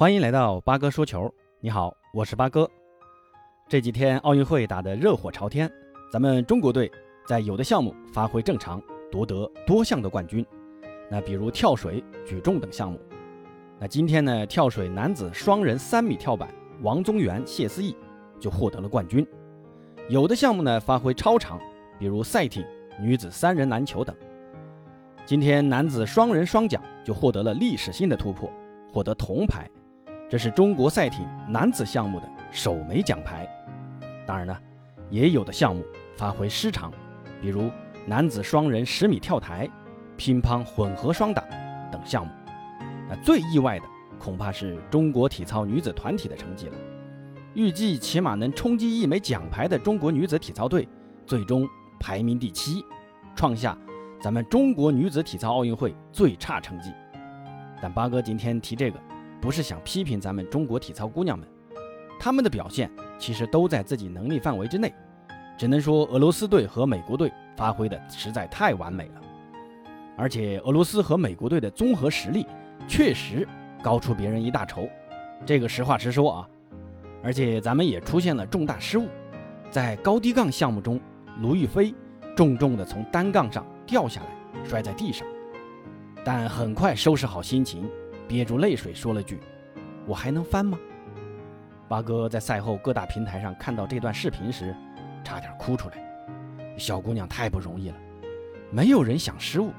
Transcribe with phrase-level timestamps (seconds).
[0.00, 1.30] 欢迎来到八哥说球。
[1.60, 2.66] 你好，我是八哥。
[3.68, 5.70] 这几天奥运会打得热火朝天，
[6.10, 6.90] 咱们中国队
[7.26, 8.82] 在有的项目发挥正常，
[9.12, 10.42] 夺得多项的冠军。
[11.10, 12.98] 那比如跳水、举重等项目。
[13.78, 16.48] 那今天呢，跳水男子双人三米跳板，
[16.80, 17.94] 王宗源、谢思义
[18.38, 19.26] 就获得了冠军。
[20.08, 21.60] 有的项目呢发挥超常，
[21.98, 22.64] 比如赛艇、
[22.98, 24.16] 女子三人篮球等。
[25.26, 28.50] 今天男子双人双桨就获得了历史性的突破，
[28.90, 29.70] 获得铜牌，
[30.30, 33.48] 这是中国赛艇男子项目的首枚奖牌。
[34.24, 34.56] 当然呢，
[35.10, 35.84] 也有的项目
[36.16, 36.92] 发挥失常，
[37.42, 37.68] 比如
[38.06, 39.68] 男子双人十米跳台、
[40.16, 41.42] 乒乓混合双打
[41.90, 42.32] 等项目。
[43.08, 43.84] 那最意外的
[44.20, 46.74] 恐怕是中国体操女子团体的成绩了。
[47.54, 50.88] 预计起码能冲击一枚奖牌的中国女子体操队，
[51.26, 51.68] 最终
[51.98, 52.84] 排名第七，
[53.34, 53.76] 创下。
[54.20, 56.92] 咱们中国女子体操奥运会最差成绩，
[57.82, 59.00] 但八哥今天提这个，
[59.40, 61.48] 不是想批评咱们中国体操姑娘们，
[62.18, 64.94] 她们的表现其实都在自己能力范围之内，
[65.56, 69.20] 只能说俄罗斯队和美国队发挥的实在太完美了，
[70.16, 72.46] 而且俄罗斯和美国队的综合实力
[72.86, 73.46] 确实
[73.82, 74.88] 高出别人一大筹，
[75.46, 76.48] 这个实话实说啊，
[77.22, 79.08] 而且咱们也出现了重大失误，
[79.70, 81.00] 在高低杠项目中，
[81.40, 81.94] 卢玉飞
[82.36, 83.64] 重重的从单杠上。
[83.86, 85.26] 掉下来，摔在地上，
[86.24, 87.90] 但很快收拾好心情，
[88.30, 89.40] 憋住泪水说了句
[90.06, 90.78] ：“我还能翻吗？”
[91.90, 94.72] 八哥在赛后各大平台上看到这段视频时，
[95.24, 96.76] 差点哭出来。
[96.78, 97.96] 小姑娘太不容易了，
[98.70, 99.72] 没有人想失误，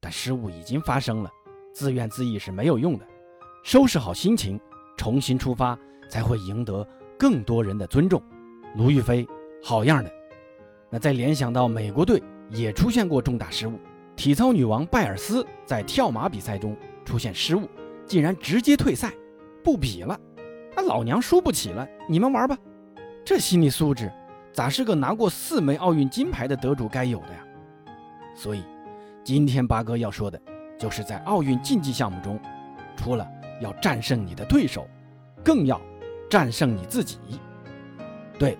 [0.00, 1.30] 但失误已经发生了，
[1.74, 3.04] 自怨自艾是没有用的，
[3.64, 4.60] 收拾好心情，
[4.96, 5.76] 重新出发，
[6.08, 6.86] 才会赢得
[7.18, 8.22] 更多人的尊重。
[8.76, 9.26] 卢玉飞，
[9.60, 10.12] 好样的！
[10.88, 12.22] 那再联想到美国队。
[12.50, 13.78] 也出现过重大失误，
[14.16, 16.74] 体操女王拜尔斯在跳马比赛中
[17.04, 17.68] 出现失误，
[18.08, 19.12] 竟然直接退赛，
[19.62, 20.18] 不比了。
[20.74, 22.56] 那老娘输不起了，你们玩吧。
[23.24, 24.10] 这心理素质
[24.52, 27.44] 咋是个拿过四枚奥运金牌的得主该有的呀？
[28.34, 28.64] 所以，
[29.22, 30.40] 今天八哥要说的，
[30.78, 32.40] 就是在奥运竞技项目中，
[32.96, 33.28] 除了
[33.60, 34.88] 要战胜你的对手，
[35.44, 35.78] 更要
[36.30, 37.18] 战胜你自己。
[38.38, 38.56] 对，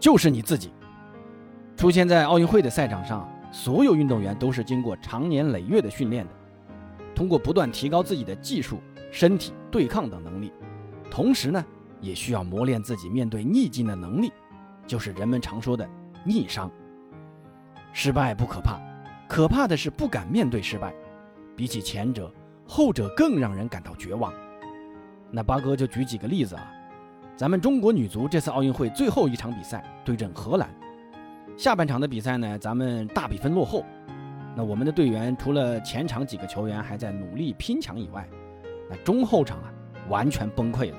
[0.00, 0.72] 就是你自己。
[1.76, 6.32] 出现在奥运会的赛场上，所有运动员都是经过长年累月的训练的，
[7.16, 8.78] 通过不断提高自己的技术、
[9.10, 10.52] 身体对抗等能力，
[11.10, 11.64] 同时呢，
[11.98, 14.30] 也需要磨练自己面对逆境的能力，
[14.86, 15.88] 就是人们常说的
[16.24, 16.70] 逆商。
[17.94, 18.78] 失败不可怕，
[19.26, 20.94] 可怕的是不敢面对失败。
[21.56, 22.30] 比起前者，
[22.68, 24.30] 后者更让人感到绝望。
[25.30, 26.70] 那八哥就举几个例子啊，
[27.34, 30.68] 咱们中国女足这次奥运会最后一场比赛对阵荷兰。
[31.56, 33.82] 下半场的比赛呢，咱们大比分落后，
[34.56, 38.26] 那我们的队员除了前场几个球员还在努力拼抢以外，
[38.88, 39.70] 那中后场啊
[40.08, 40.96] 完全崩溃了。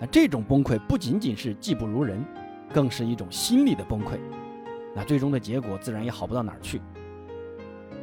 [0.00, 2.24] 那这种崩溃不仅仅是技不如人，
[2.72, 4.18] 更是一种心理的崩溃。
[4.92, 6.82] 那最终的结果自然也好不到哪儿去。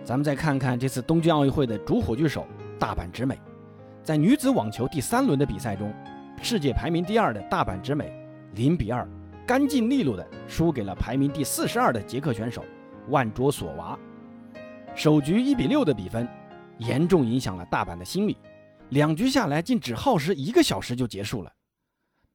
[0.06, 2.48] 咱们再看看这次东京奥运会的主火炬手
[2.80, 3.38] 大阪直美，
[4.03, 5.94] 在女子网球第三轮的比赛中，
[6.42, 8.09] 世界排名第二的大阪直美
[8.56, 9.06] 零比二。
[9.46, 12.64] 干净利落的输给了排名第四十二的捷克选手
[13.09, 14.00] 万卓索娃，
[14.96, 16.28] 首局一比六的比分，
[16.78, 18.38] 严重影响了大阪的心理。
[18.90, 21.52] 两局下来竟只耗时一个小时就结束了。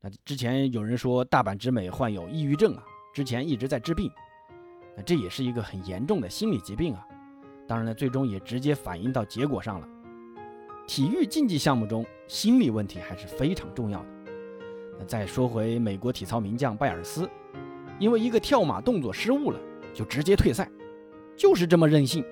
[0.00, 2.82] 那之前有人说大阪直美患有抑郁症啊，
[3.14, 4.10] 之前一直在治病，
[4.96, 7.06] 那这也是一个很严重的心理疾病啊。
[7.68, 9.88] 当然了，最终也直接反映到结果上了。
[10.86, 14.06] 体育竞技项目中，心理问题还是非常重要的。
[14.98, 17.28] 那再说回美国体操名将拜尔斯，
[17.98, 19.60] 因为一个跳马动作失误了，
[19.92, 20.70] 就直接退赛，
[21.36, 22.24] 就是这么任性。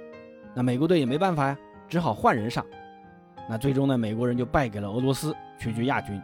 [0.55, 2.65] 那美国队也没办法呀，只好换人上。
[3.49, 6.21] 那最终呢，美国人就败给了俄罗斯，屈居亚军。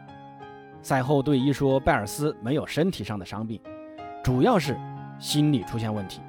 [0.81, 3.61] 赛后队医说，拜尔斯没有身体上的伤病，
[4.23, 4.75] 主要是
[5.19, 6.21] 心理出现问题。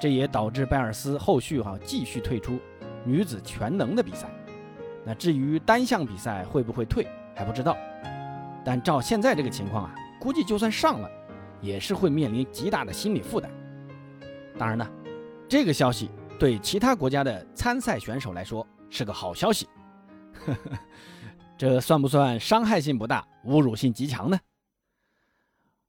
[0.00, 2.58] 这也导致拜尔斯后续哈继续退出
[3.04, 4.28] 女子全能的比赛。
[5.04, 7.76] 那至于单项比赛会不会退，还不知道。
[8.64, 11.10] 但照现在这个情况啊，估计就算上了，
[11.60, 13.50] 也是会面临极大的心理负担。
[14.58, 14.86] 当然呢，
[15.48, 19.68] 这个消息对其他国家的参赛选手来说是个好消息。
[21.58, 24.38] 这算不算伤害性不大、侮辱性极强呢？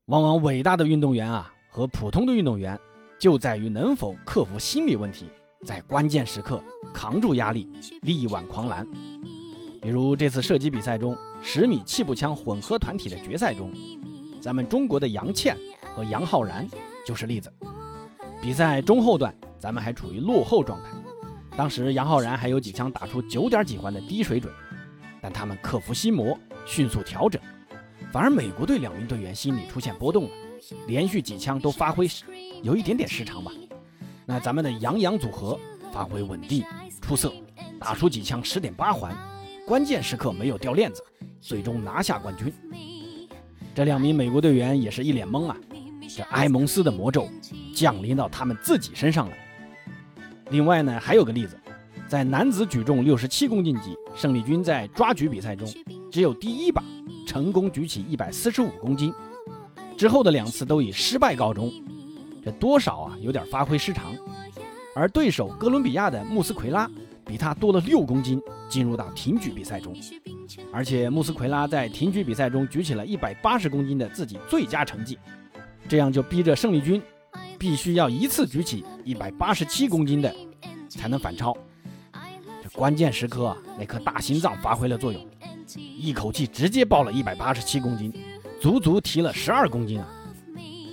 [0.06, 2.80] 往往伟大的运动员啊，和普通的运动员
[3.20, 5.30] 就在于能否克服心理问题，
[5.66, 6.64] 在关键时刻
[6.94, 7.70] 扛住压力，
[8.02, 8.88] 力挽狂澜。
[9.82, 11.18] 比如这次射击比赛中。
[11.44, 13.72] 十米气步枪混合团体的决赛中，
[14.42, 15.56] 咱们中国的杨倩
[15.96, 16.68] 和杨浩然
[17.06, 17.54] 就是例子。
[18.42, 20.90] 比赛中后段，咱们还处于落后状态，
[21.56, 24.54] 当时杨浩然还有几枪打出九点几环的低水准，
[25.22, 27.42] 但他们克服心魔，迅速调整，
[28.12, 30.30] 反而美国队两名队员心理出现波动了，
[30.88, 32.08] 连续几枪都发挥
[32.62, 33.52] 有一点点失常吧。
[34.26, 35.60] 那咱们的杨洋组合
[35.92, 36.64] 发挥稳定
[37.02, 37.34] 出色，
[37.80, 39.16] 打出几枪十点八环，
[39.66, 41.04] 关键时刻没有掉链子，
[41.42, 42.54] 最终拿下冠军。
[43.74, 45.58] 这两名美国队员也是一脸懵啊，
[46.08, 47.28] 这埃蒙斯的魔咒
[47.74, 49.36] 降临到他们自己身上了。
[50.50, 51.60] 另外呢，还有个例子，
[52.08, 55.68] 在男子举重六十七公斤级，胜利军在抓举比赛中
[56.10, 56.82] 只有第一把
[57.26, 59.14] 成功举起一百四十五公斤，
[59.98, 61.72] 之后的两次都以失败告终，
[62.44, 64.16] 这多少啊有点发挥失常。
[64.96, 66.90] 而对手哥伦比亚的穆斯奎拉
[67.26, 69.94] 比他多了六公斤，进入到挺举比赛中，
[70.72, 75.20] 而且穆斯奎拉在挺举比赛中举起了一百八十公斤的自己最佳成绩，
[75.90, 77.02] 这样就逼着胜利军。
[77.60, 80.36] 必须要一次举起一百八十七公斤的，
[80.90, 81.56] 才能反超。
[82.62, 85.26] 这关键时刻啊，那颗大心脏发挥了作用，
[85.78, 88.12] 一口气直接爆了一百八十七公斤，
[88.60, 90.10] 足足提了十二公斤啊！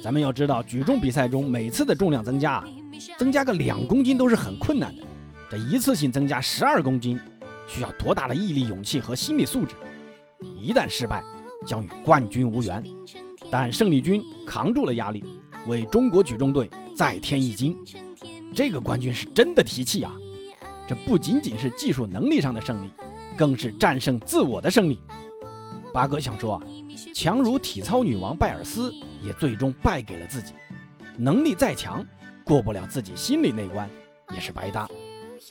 [0.01, 2.65] 咱们要知道，举重比赛中每次的重量增加啊，
[3.19, 5.03] 增加个两公斤都是很困难的。
[5.51, 7.19] 这一次性增加十二公斤，
[7.67, 9.75] 需要多大的毅力、勇气和心理素质？
[10.57, 11.21] 一旦失败，
[11.67, 12.81] 将与冠军无缘。
[13.51, 15.25] 但胜利军扛住了压力。
[15.67, 17.77] 为中国举重队再添一金，
[18.55, 20.13] 这个冠军是真的提气啊！
[20.89, 22.91] 这不仅仅是技术能力上的胜利，
[23.37, 25.01] 更是战胜自我的胜利。
[25.93, 26.63] 八哥想说啊，
[27.15, 28.93] 强如体操女王拜尔斯，
[29.23, 30.53] 也最终败给了自己。
[31.17, 32.05] 能力再强，
[32.45, 33.89] 过不了自己心里那关，
[34.33, 34.89] 也是白搭。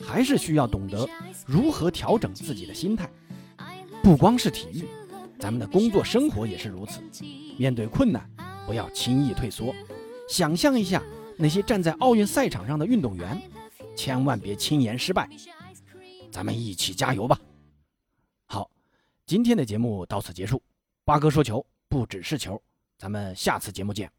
[0.02, 1.08] 还是需要懂得
[1.46, 3.08] 如何调整自己的心态。
[4.02, 4.84] 不光是体育，
[5.38, 7.00] 咱们的工作生活也是如此。
[7.56, 8.28] 面对困难，
[8.66, 9.74] 不要轻易退缩。
[10.28, 11.02] 想象一下
[11.36, 13.40] 那些站在奥运赛场上的运动员，
[13.96, 15.28] 千万别轻言失败。
[16.30, 17.38] 咱们一起加油吧！
[18.46, 18.70] 好，
[19.26, 20.62] 今天的节目到此结束。
[21.04, 22.60] 八哥说球不只是球，
[22.98, 24.10] 咱们下次节目见。